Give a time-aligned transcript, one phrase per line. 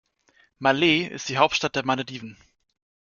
[0.59, 2.35] Malé ist die Hauptstadt der Malediven.